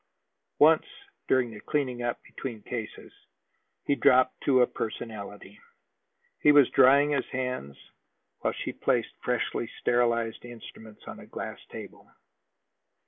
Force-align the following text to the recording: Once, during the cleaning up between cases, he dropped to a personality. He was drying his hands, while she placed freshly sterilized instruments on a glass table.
Once, 0.57 0.87
during 1.27 1.51
the 1.51 1.59
cleaning 1.61 2.01
up 2.01 2.19
between 2.23 2.63
cases, 2.63 3.13
he 3.85 3.93
dropped 3.93 4.33
to 4.41 4.63
a 4.63 4.65
personality. 4.65 5.59
He 6.39 6.51
was 6.51 6.67
drying 6.71 7.11
his 7.11 7.27
hands, 7.31 7.77
while 8.39 8.53
she 8.63 8.73
placed 8.73 9.13
freshly 9.23 9.69
sterilized 9.79 10.43
instruments 10.43 11.03
on 11.07 11.19
a 11.19 11.27
glass 11.27 11.59
table. 11.69 12.07